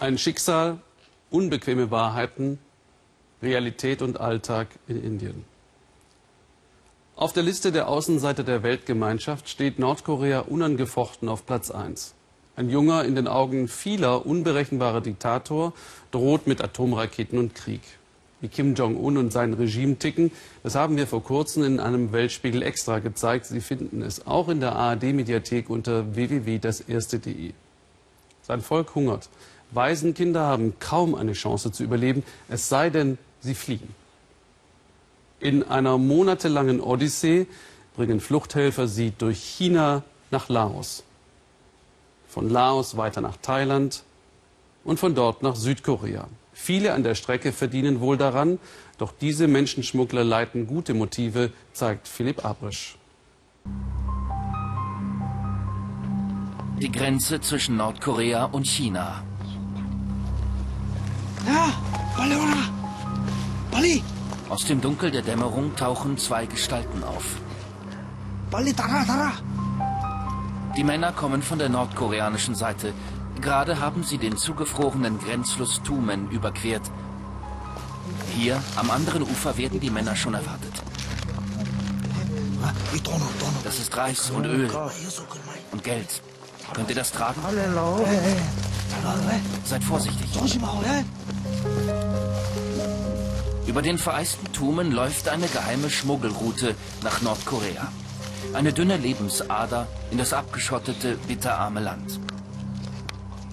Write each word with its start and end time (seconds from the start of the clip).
Ein 0.00 0.16
Schicksal, 0.16 0.78
unbequeme 1.28 1.90
Wahrheiten, 1.90 2.60
Realität 3.42 4.00
und 4.00 4.20
Alltag 4.20 4.68
in 4.86 5.02
Indien. 5.02 5.44
Auf 7.16 7.32
der 7.32 7.42
Liste 7.42 7.72
der 7.72 7.88
Außenseiter 7.88 8.44
der 8.44 8.62
Weltgemeinschaft 8.62 9.48
steht 9.48 9.80
Nordkorea 9.80 10.40
unangefochten 10.40 11.28
auf 11.28 11.44
Platz 11.46 11.72
1. 11.72 12.14
Ein 12.54 12.70
junger, 12.70 13.04
in 13.04 13.16
den 13.16 13.26
Augen 13.26 13.66
vieler 13.66 14.24
unberechenbarer 14.24 15.00
Diktator 15.00 15.72
droht 16.12 16.46
mit 16.46 16.62
Atomraketen 16.62 17.36
und 17.36 17.56
Krieg. 17.56 17.82
Wie 18.40 18.46
Kim 18.46 18.76
Jong-un 18.76 19.16
und 19.16 19.32
sein 19.32 19.52
Regime 19.52 19.98
ticken, 19.98 20.30
das 20.62 20.76
haben 20.76 20.96
wir 20.96 21.08
vor 21.08 21.24
kurzem 21.24 21.64
in 21.64 21.80
einem 21.80 22.12
Weltspiegel 22.12 22.62
extra 22.62 23.00
gezeigt. 23.00 23.46
Sie 23.46 23.60
finden 23.60 24.02
es 24.02 24.28
auch 24.28 24.48
in 24.48 24.60
der 24.60 24.76
ARD-Mediathek 24.76 25.68
unter 25.68 26.14
www.das-erste.de. 26.14 27.52
Sein 28.42 28.60
Volk 28.60 28.94
hungert. 28.94 29.28
Waisenkinder 29.70 30.40
haben 30.40 30.78
kaum 30.80 31.14
eine 31.14 31.32
Chance 31.32 31.72
zu 31.72 31.84
überleben, 31.84 32.22
es 32.48 32.68
sei 32.68 32.90
denn, 32.90 33.18
sie 33.40 33.54
fliehen. 33.54 33.94
In 35.40 35.62
einer 35.62 35.98
monatelangen 35.98 36.80
Odyssee 36.80 37.46
bringen 37.94 38.20
Fluchthelfer 38.20 38.88
sie 38.88 39.12
durch 39.16 39.38
China 39.38 40.02
nach 40.30 40.48
Laos. 40.48 41.04
Von 42.28 42.50
Laos 42.50 42.96
weiter 42.96 43.20
nach 43.20 43.36
Thailand 43.36 44.02
und 44.84 44.98
von 44.98 45.14
dort 45.14 45.42
nach 45.42 45.56
Südkorea. 45.56 46.28
Viele 46.52 46.92
an 46.92 47.04
der 47.04 47.14
Strecke 47.14 47.52
verdienen 47.52 48.00
wohl 48.00 48.16
daran, 48.16 48.58
doch 48.98 49.12
diese 49.20 49.46
Menschenschmuggler 49.46 50.24
leiten 50.24 50.66
gute 50.66 50.92
Motive, 50.92 51.52
zeigt 51.72 52.08
Philipp 52.08 52.44
Abrisch. 52.44 52.96
Die 56.80 56.90
Grenze 56.90 57.40
zwischen 57.40 57.76
Nordkorea 57.76 58.46
und 58.46 58.66
China. 58.66 59.22
Ja, 61.48 61.72
Ballona! 62.14 62.62
Balli! 63.70 64.02
Aus 64.50 64.66
dem 64.66 64.82
Dunkel 64.82 65.10
der 65.10 65.22
Dämmerung 65.22 65.74
tauchen 65.76 66.18
zwei 66.18 66.44
Gestalten 66.44 67.02
auf. 67.02 67.24
Balli, 68.50 68.74
tara, 68.74 69.02
tara! 69.04 69.32
Die 70.76 70.84
Männer 70.84 71.12
kommen 71.12 71.42
von 71.42 71.58
der 71.58 71.70
nordkoreanischen 71.70 72.54
Seite. 72.54 72.92
Gerade 73.40 73.80
haben 73.80 74.04
sie 74.04 74.18
den 74.18 74.36
zugefrorenen 74.36 75.18
Grenzfluss 75.18 75.80
Tumen 75.82 76.30
überquert. 76.30 76.82
Hier, 78.36 78.62
am 78.76 78.90
anderen 78.90 79.22
Ufer, 79.22 79.56
werden 79.56 79.80
die 79.80 79.90
Männer 79.90 80.16
schon 80.16 80.34
erwartet. 80.34 80.74
Das 83.64 83.78
ist 83.78 83.96
Reis 83.96 84.30
und 84.30 84.44
Öl 84.44 84.70
und 85.72 85.82
Geld. 85.82 86.22
Könnt 86.74 86.90
ihr 86.90 86.96
das 86.96 87.10
tragen? 87.10 87.40
Seid 89.64 89.82
vorsichtig. 89.82 90.28
Über 93.68 93.82
den 93.82 93.98
vereisten 93.98 94.50
Tumen 94.54 94.92
läuft 94.92 95.28
eine 95.28 95.46
geheime 95.46 95.90
Schmuggelroute 95.90 96.74
nach 97.02 97.20
Nordkorea. 97.20 97.92
Eine 98.54 98.72
dünne 98.72 98.96
Lebensader 98.96 99.86
in 100.10 100.16
das 100.16 100.32
abgeschottete, 100.32 101.18
bitterarme 101.28 101.80
Land. 101.80 102.18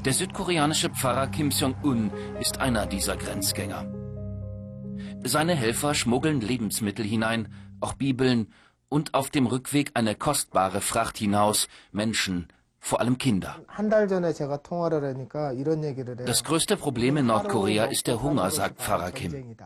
Der 0.05 0.13
südkoreanische 0.13 0.89
Pfarrer 0.89 1.27
Kim 1.27 1.51
Seong-un 1.51 2.11
ist 2.39 2.61
einer 2.61 2.85
dieser 2.85 3.17
Grenzgänger. 3.17 3.85
Seine 5.25 5.53
Helfer 5.53 5.93
schmuggeln 5.93 6.39
Lebensmittel 6.39 7.03
hinein, 7.03 7.53
auch 7.81 7.93
Bibeln 7.93 8.53
und 8.87 9.15
auf 9.15 9.29
dem 9.29 9.47
Rückweg 9.47 9.91
eine 9.95 10.15
kostbare 10.15 10.79
Fracht 10.79 11.17
hinaus, 11.17 11.67
Menschen, 11.91 12.47
vor 12.79 13.01
allem 13.01 13.17
Kinder. 13.17 13.57
Das 16.25 16.43
größte 16.45 16.77
Problem 16.77 17.17
in 17.17 17.25
Nordkorea 17.25 17.85
ist 17.85 18.07
der 18.07 18.21
Hunger, 18.21 18.49
sagt 18.49 18.79
Pfarrer 18.81 19.11
Kim. 19.11 19.57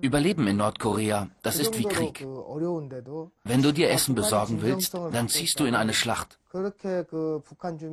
Überleben 0.00 0.46
in 0.46 0.56
Nordkorea, 0.56 1.28
das 1.42 1.58
ist 1.58 1.78
wie 1.78 1.84
Krieg. 1.84 2.26
Wenn 3.44 3.62
du 3.62 3.72
dir 3.72 3.90
Essen 3.90 4.14
besorgen 4.14 4.62
willst, 4.62 4.94
dann 4.94 5.28
ziehst 5.28 5.60
du 5.60 5.64
in 5.64 5.74
eine 5.74 5.92
Schlacht. 5.92 6.38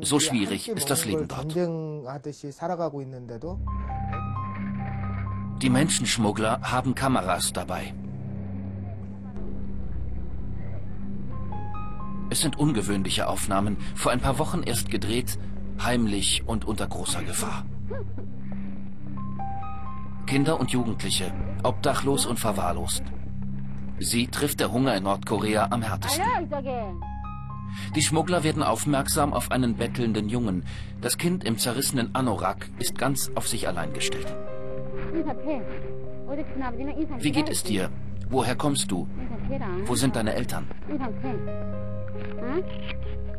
So 0.02 0.20
schwierig 0.20 0.70
ist 0.70 0.90
das 0.90 1.06
Leben 1.06 1.28
dort. 1.28 1.56
Die 5.62 5.70
Menschenschmuggler 5.70 6.62
haben 6.62 6.96
Kameras 6.96 7.52
dabei. 7.54 7.94
Es 12.30 12.42
sind 12.42 12.58
ungewöhnliche 12.58 13.28
Aufnahmen, 13.28 13.78
vor 13.96 14.12
ein 14.12 14.20
paar 14.20 14.40
Wochen 14.40 14.64
erst 14.64 14.90
gedreht, 14.90 15.38
heimlich 15.82 16.44
und 16.46 16.66
unter 16.66 16.88
großer 16.88 17.24
Gefahr. 17.24 17.66
Kinder 20.26 20.60
und 20.60 20.72
Jugendliche, 20.72 21.32
obdachlos 21.64 22.26
und 22.26 22.40
verwahrlost. 22.40 23.04
Sie 24.00 24.28
trifft 24.28 24.60
der 24.60 24.72
Hunger 24.72 24.96
in 24.96 25.04
Nordkorea 25.04 25.68
am 25.72 25.82
härtesten. 25.82 26.26
Die 27.96 28.02
Schmuggler 28.02 28.44
werden 28.44 28.64
aufmerksam 28.64 29.34
auf 29.34 29.52
einen 29.52 29.76
bettelnden 29.76 30.30
Jungen. 30.30 30.64
Das 31.02 31.18
Kind 31.18 31.44
im 31.44 31.58
zerrissenen 31.58 32.14
Anorak 32.16 32.70
ist 32.80 32.98
ganz 32.98 33.32
auf 33.36 33.48
sich 33.48 33.68
allein 33.68 33.94
gestellt. 33.94 34.36
Wie 37.20 37.32
geht 37.32 37.50
es 37.50 37.64
dir? 37.64 37.90
Woher 38.30 38.56
kommst 38.56 38.92
du? 38.92 39.08
Wo 39.86 39.96
sind 39.96 40.16
deine 40.16 40.34
Eltern? 40.34 40.68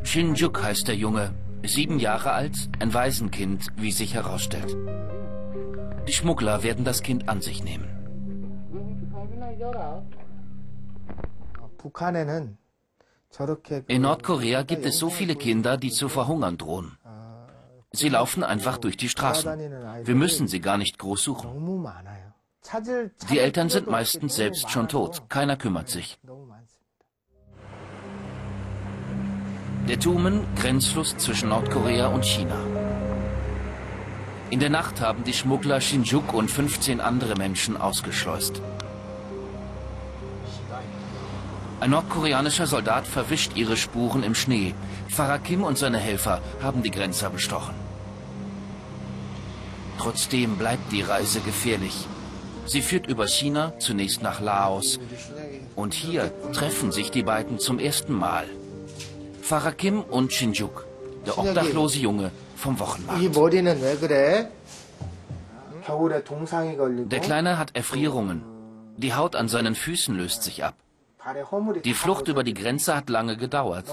Shinjuk 0.03 0.63
heißt 0.63 0.87
der 0.87 0.95
Junge, 0.95 1.33
sieben 1.63 1.99
Jahre 1.99 2.31
alt, 2.31 2.69
ein 2.79 2.93
Waisenkind, 2.93 3.67
wie 3.75 3.91
sich 3.91 4.13
herausstellt. 4.13 4.77
Die 6.07 6.13
Schmuggler 6.13 6.63
werden 6.63 6.85
das 6.85 7.01
Kind 7.03 7.27
an 7.29 7.41
sich 7.41 7.63
nehmen. 7.63 7.87
In 13.87 14.01
Nordkorea 14.01 14.63
gibt 14.63 14.85
es 14.85 14.97
so 14.97 15.09
viele 15.09 15.35
Kinder, 15.35 15.77
die 15.77 15.91
zu 15.91 16.09
verhungern 16.09 16.57
drohen. 16.57 16.97
Sie 17.91 18.09
laufen 18.09 18.43
einfach 18.43 18.77
durch 18.77 18.97
die 18.97 19.09
Straßen. 19.09 19.59
Wir 20.03 20.15
müssen 20.15 20.47
sie 20.47 20.59
gar 20.59 20.77
nicht 20.77 20.97
groß 20.97 21.23
suchen. 21.23 21.85
Die 23.29 23.39
Eltern 23.39 23.69
sind 23.69 23.87
meistens 23.87 24.35
selbst 24.35 24.69
schon 24.69 24.87
tot. 24.87 25.29
Keiner 25.29 25.57
kümmert 25.57 25.89
sich. 25.89 26.19
Der 29.87 29.99
Tumen, 29.99 30.45
Grenzfluss 30.55 31.15
zwischen 31.17 31.49
Nordkorea 31.49 32.07
und 32.07 32.25
China. 32.25 32.57
In 34.49 34.61
der 34.61 34.69
Nacht 34.69 35.01
haben 35.01 35.25
die 35.25 35.33
Schmuggler 35.33 35.81
Shinjuk 35.81 36.33
und 36.33 36.49
15 36.49 37.01
andere 37.01 37.35
Menschen 37.35 37.75
ausgeschleust. 37.75 38.61
Ein 41.81 41.89
nordkoreanischer 41.89 42.65
Soldat 42.65 43.05
verwischt 43.05 43.57
ihre 43.57 43.75
Spuren 43.75 44.23
im 44.23 44.33
Schnee. 44.33 44.73
Pfarrer 45.09 45.39
Kim 45.39 45.63
und 45.63 45.77
seine 45.77 45.97
Helfer 45.97 46.41
haben 46.61 46.81
die 46.81 46.91
Grenzer 46.91 47.29
bestochen. 47.29 47.75
Trotzdem 49.99 50.55
bleibt 50.55 50.93
die 50.93 51.01
Reise 51.01 51.41
gefährlich. 51.41 52.07
Sie 52.65 52.81
führt 52.81 53.07
über 53.07 53.27
China, 53.27 53.73
zunächst 53.79 54.21
nach 54.21 54.39
Laos. 54.39 54.97
Und 55.75 55.93
hier 55.93 56.31
treffen 56.53 56.93
sich 56.93 57.11
die 57.11 57.23
beiden 57.23 57.59
zum 57.59 57.79
ersten 57.79 58.13
Mal. 58.13 58.45
Pfarrer 59.41 59.73
Kim 59.73 60.01
und 60.01 60.31
Shinjuk, 60.31 60.85
der 61.25 61.37
obdachlose 61.37 61.99
Junge 61.99 62.31
vom 62.57 62.79
Wochenmarkt. 62.79 63.21
Der 67.11 67.19
Kleine 67.19 67.57
hat 67.57 67.75
Erfrierungen. 67.75 68.43
Die 68.97 69.13
Haut 69.13 69.35
an 69.35 69.47
seinen 69.47 69.75
Füßen 69.75 70.15
löst 70.15 70.43
sich 70.43 70.63
ab. 70.63 70.75
Die 71.83 71.93
Flucht 71.93 72.27
über 72.29 72.43
die 72.43 72.53
Grenze 72.53 72.95
hat 72.95 73.09
lange 73.09 73.37
gedauert. 73.37 73.85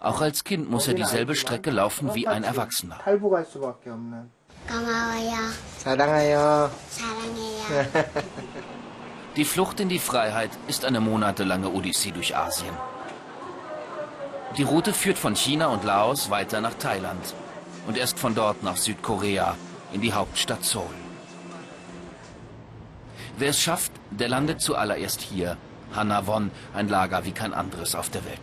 Auch 0.00 0.20
als 0.20 0.44
Kind 0.44 0.70
muss 0.70 0.86
er 0.86 0.94
dieselbe 0.94 1.34
Strecke 1.34 1.70
laufen 1.70 2.14
wie 2.14 2.28
ein 2.28 2.44
Erwachsener. 2.44 2.98
Die 9.36 9.44
Flucht 9.44 9.80
in 9.80 9.88
die 9.88 9.98
Freiheit 9.98 10.50
ist 10.66 10.84
eine 10.84 11.00
monatelange 11.00 11.70
Odyssee 11.70 12.10
durch 12.10 12.36
Asien. 12.36 12.74
Die 14.56 14.62
Route 14.64 14.92
führt 14.92 15.18
von 15.18 15.36
China 15.36 15.68
und 15.68 15.84
Laos 15.84 16.28
weiter 16.28 16.60
nach 16.60 16.74
Thailand 16.74 17.34
und 17.86 17.96
erst 17.96 18.18
von 18.18 18.34
dort 18.34 18.62
nach 18.62 18.76
Südkorea 18.76 19.56
in 19.92 20.00
die 20.00 20.12
Hauptstadt 20.12 20.64
Seoul. 20.64 20.86
Wer 23.38 23.50
es 23.50 23.60
schafft, 23.60 23.92
der 24.10 24.28
landet 24.28 24.60
zuallererst 24.60 25.20
hier. 25.20 25.56
Hanawon, 25.94 26.50
ein 26.74 26.88
Lager 26.88 27.24
wie 27.24 27.32
kein 27.32 27.54
anderes 27.54 27.94
auf 27.94 28.10
der 28.10 28.24
Welt. 28.24 28.40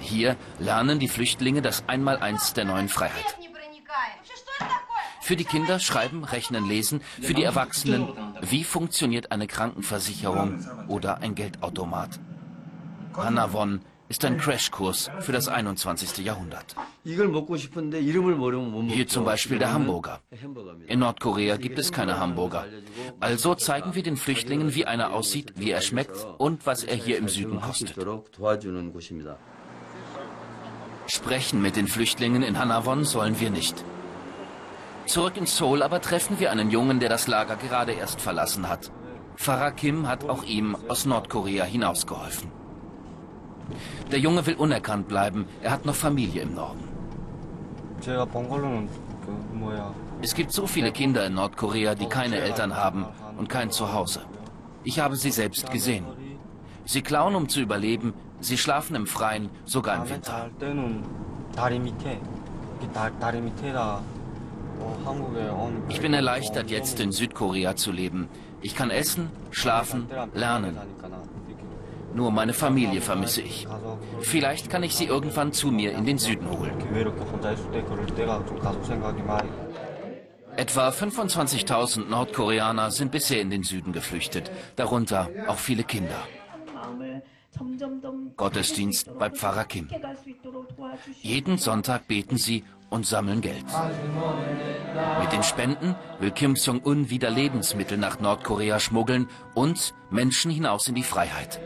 Hier 0.00 0.36
lernen 0.58 0.98
die 0.98 1.08
Flüchtlinge 1.08 1.62
das 1.62 1.84
Einmaleins 1.86 2.54
der 2.54 2.64
neuen 2.64 2.88
Freiheit. 2.88 3.36
Für 5.20 5.36
die 5.36 5.44
Kinder 5.44 5.78
schreiben, 5.78 6.24
rechnen, 6.24 6.66
lesen, 6.66 7.00
für 7.22 7.32
die 7.32 7.44
Erwachsenen, 7.44 8.12
wie 8.42 8.64
funktioniert 8.64 9.32
eine 9.32 9.46
Krankenversicherung 9.46 10.66
oder 10.88 11.18
ein 11.18 11.34
Geldautomat. 11.34 12.20
Hanawon, 13.16 13.80
ist 14.08 14.24
ein 14.24 14.38
Crashkurs 14.38 15.10
für 15.20 15.32
das 15.32 15.48
21. 15.48 16.24
Jahrhundert. 16.24 16.76
Hier 17.04 19.08
zum 19.08 19.24
Beispiel 19.24 19.58
der 19.58 19.72
Hamburger. 19.72 20.20
In 20.86 20.98
Nordkorea 20.98 21.56
gibt 21.56 21.78
es 21.78 21.90
keine 21.90 22.18
Hamburger. 22.18 22.66
Also 23.20 23.54
zeigen 23.54 23.94
wir 23.94 24.02
den 24.02 24.16
Flüchtlingen, 24.16 24.74
wie 24.74 24.86
einer 24.86 25.12
aussieht, 25.12 25.54
wie 25.56 25.70
er 25.70 25.80
schmeckt 25.80 26.26
und 26.38 26.66
was 26.66 26.84
er 26.84 26.96
hier 26.96 27.18
im 27.18 27.28
Süden 27.28 27.60
kostet. 27.60 27.96
Sprechen 31.06 31.60
mit 31.60 31.76
den 31.76 31.88
Flüchtlingen 31.88 32.42
in 32.42 32.58
Hanawon 32.58 33.04
sollen 33.04 33.40
wir 33.40 33.50
nicht. 33.50 33.84
Zurück 35.06 35.36
in 35.36 35.46
Seoul 35.46 35.82
aber 35.82 36.00
treffen 36.00 36.40
wir 36.40 36.50
einen 36.50 36.70
Jungen, 36.70 36.98
der 36.98 37.10
das 37.10 37.26
Lager 37.26 37.56
gerade 37.56 37.92
erst 37.92 38.20
verlassen 38.20 38.68
hat. 38.68 38.90
Farah 39.36 39.70
Kim 39.70 40.08
hat 40.08 40.28
auch 40.28 40.44
ihm 40.44 40.76
aus 40.88 41.04
Nordkorea 41.04 41.64
hinausgeholfen. 41.64 42.63
Der 44.10 44.18
Junge 44.18 44.46
will 44.46 44.54
unerkannt 44.54 45.08
bleiben. 45.08 45.46
Er 45.62 45.70
hat 45.70 45.84
noch 45.84 45.94
Familie 45.94 46.42
im 46.42 46.54
Norden. 46.54 46.88
Es 50.22 50.34
gibt 50.34 50.52
so 50.52 50.66
viele 50.66 50.92
Kinder 50.92 51.26
in 51.26 51.34
Nordkorea, 51.34 51.94
die 51.94 52.06
keine 52.06 52.38
Eltern 52.38 52.76
haben 52.76 53.06
und 53.38 53.48
kein 53.48 53.70
Zuhause. 53.70 54.22
Ich 54.84 55.00
habe 55.00 55.16
sie 55.16 55.30
selbst 55.30 55.70
gesehen. 55.70 56.04
Sie 56.84 57.02
klauen, 57.02 57.34
um 57.34 57.48
zu 57.48 57.60
überleben. 57.60 58.12
Sie 58.40 58.58
schlafen 58.58 58.94
im 58.94 59.06
Freien, 59.06 59.48
sogar 59.64 60.02
im 60.02 60.10
Winter. 60.10 60.50
Ich 65.88 66.00
bin 66.00 66.14
erleichtert, 66.14 66.70
jetzt 66.70 67.00
in 67.00 67.12
Südkorea 67.12 67.76
zu 67.76 67.92
leben. 67.92 68.28
Ich 68.60 68.74
kann 68.74 68.90
essen, 68.90 69.30
schlafen, 69.50 70.08
lernen. 70.34 70.78
Nur 72.14 72.30
meine 72.30 72.52
Familie 72.54 73.00
vermisse 73.00 73.42
ich. 73.42 73.66
Vielleicht 74.20 74.70
kann 74.70 74.82
ich 74.82 74.94
sie 74.94 75.06
irgendwann 75.06 75.52
zu 75.52 75.68
mir 75.68 75.92
in 75.92 76.06
den 76.06 76.18
Süden 76.18 76.48
holen. 76.50 76.72
Etwa 80.56 80.88
25.000 80.90 82.08
Nordkoreaner 82.08 82.90
sind 82.92 83.10
bisher 83.10 83.40
in 83.40 83.50
den 83.50 83.64
Süden 83.64 83.92
geflüchtet, 83.92 84.52
darunter 84.76 85.28
auch 85.48 85.58
viele 85.58 85.82
Kinder. 85.82 86.22
Gottesdienst 88.36 89.18
bei 89.18 89.30
Pfarrer 89.30 89.64
Kim. 89.64 89.88
Jeden 91.20 91.58
Sonntag 91.58 92.06
beten 92.06 92.36
sie 92.36 92.64
und 92.94 93.04
sammeln 93.04 93.40
Geld. 93.40 93.64
Mit 95.20 95.32
den 95.32 95.42
Spenden 95.42 95.96
will 96.20 96.30
Kim 96.30 96.54
Jong-un 96.54 97.10
wieder 97.10 97.28
Lebensmittel 97.28 97.98
nach 97.98 98.20
Nordkorea 98.20 98.78
schmuggeln 98.78 99.28
und 99.54 99.92
Menschen 100.10 100.52
hinaus 100.52 100.86
in 100.86 100.94
die 100.94 101.02
Freiheit. 101.02 101.60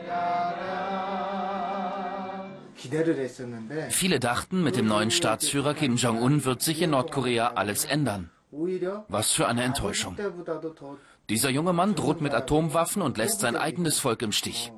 Viele 3.91 4.21
dachten, 4.21 4.63
mit 4.63 4.77
dem 4.77 4.87
neuen 4.87 5.11
Staatsführer 5.11 5.75
Kim 5.75 5.97
Jong-un 5.97 6.47
wird 6.47 6.63
sich 6.63 6.81
in 6.81 6.91
Nordkorea 6.91 7.53
alles 7.57 7.85
ändern. 7.85 8.31
Was 9.09 9.33
für 9.33 9.47
eine 9.47 9.65
Enttäuschung. 9.65 10.17
Dieser 11.29 11.51
junge 11.51 11.75
Mann 11.75 11.95
droht 11.95 12.23
mit 12.23 12.33
Atomwaffen 12.33 13.03
und 13.03 13.19
lässt 13.19 13.41
sein 13.41 13.57
eigenes 13.57 13.99
Volk 13.99 14.23
im 14.23 14.33
Stich. 14.33 14.73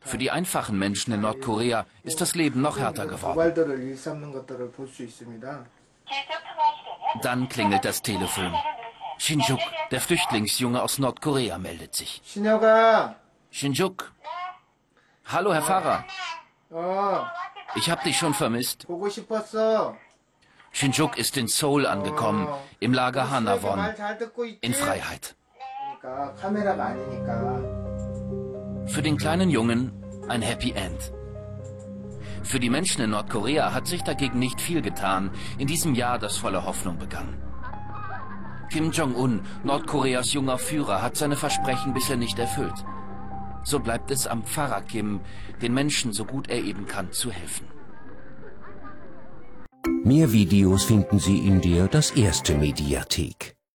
Für 0.00 0.18
die 0.18 0.30
einfachen 0.30 0.78
Menschen 0.78 1.12
in 1.14 1.20
Nordkorea 1.22 1.86
ist 2.02 2.20
das 2.20 2.34
Leben 2.34 2.60
noch 2.60 2.78
härter 2.78 3.06
geworden. 3.06 3.54
Dann 7.22 7.48
klingelt 7.48 7.84
das 7.84 8.02
Telefon. 8.02 8.54
Shinjuk, 9.18 9.60
der 9.90 10.00
Flüchtlingsjunge 10.00 10.82
aus 10.82 10.98
Nordkorea, 10.98 11.58
meldet 11.58 11.94
sich. 11.94 12.20
Shinjuk. 13.50 14.12
Hallo, 15.26 15.54
Herr 15.54 15.62
Pfarrer. 15.62 16.04
Ich 17.76 17.90
habe 17.90 18.02
dich 18.04 18.18
schon 18.18 18.34
vermisst. 18.34 18.86
Shinjuk 20.72 21.16
ist 21.16 21.36
in 21.36 21.46
Seoul 21.46 21.86
angekommen, 21.86 22.48
im 22.80 22.92
Lager 22.92 23.30
Hanawon, 23.30 23.94
in 24.60 24.74
Freiheit. 24.74 25.36
Für 28.86 29.02
den 29.02 29.16
kleinen 29.16 29.50
Jungen 29.50 29.92
ein 30.28 30.42
Happy 30.42 30.72
End. 30.72 31.12
Für 32.42 32.60
die 32.60 32.70
Menschen 32.70 33.02
in 33.02 33.10
Nordkorea 33.10 33.72
hat 33.72 33.86
sich 33.86 34.02
dagegen 34.02 34.38
nicht 34.38 34.60
viel 34.60 34.82
getan 34.82 35.30
in 35.58 35.66
diesem 35.66 35.94
Jahr, 35.94 36.18
das 36.18 36.36
voller 36.36 36.64
Hoffnung 36.64 36.98
begann. 36.98 37.40
Kim 38.70 38.90
Jong-un, 38.90 39.42
Nordkoreas 39.62 40.32
junger 40.32 40.58
Führer, 40.58 41.00
hat 41.00 41.16
seine 41.16 41.36
Versprechen 41.36 41.94
bisher 41.94 42.16
nicht 42.16 42.38
erfüllt. 42.38 42.84
So 43.62 43.78
bleibt 43.80 44.10
es 44.10 44.26
am 44.26 44.42
Pfarrer 44.42 44.82
Kim, 44.82 45.20
den 45.62 45.72
Menschen 45.72 46.12
so 46.12 46.24
gut 46.24 46.48
er 46.48 46.62
eben 46.62 46.86
kann, 46.86 47.12
zu 47.12 47.30
helfen. 47.30 47.66
Mehr 50.02 50.32
Videos 50.32 50.84
finden 50.84 51.18
Sie 51.18 51.38
in 51.38 51.62
der 51.62 51.88
Das 51.88 52.10
Erste 52.10 52.56
Mediathek. 52.56 53.53